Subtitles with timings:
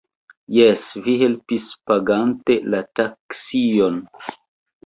[0.55, 4.01] Jes, vi helpis pagante la taksion